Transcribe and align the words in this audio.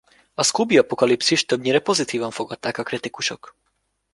A 0.33 0.43
Scooby 0.43 0.77
Apokalipszist 0.77 1.47
többnyire 1.47 1.79
pozitívan 1.79 2.31
fogadták 2.31 2.77
a 2.77 2.83
kritikusok. 2.83 3.55